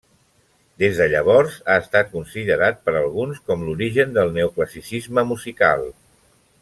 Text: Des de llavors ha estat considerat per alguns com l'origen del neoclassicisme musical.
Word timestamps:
Des 0.83 0.95
de 1.01 1.05
llavors 1.11 1.57
ha 1.73 1.75
estat 1.81 2.09
considerat 2.15 2.81
per 2.87 2.95
alguns 3.01 3.43
com 3.51 3.67
l'origen 3.67 4.17
del 4.17 4.33
neoclassicisme 4.39 5.27
musical. 5.35 5.87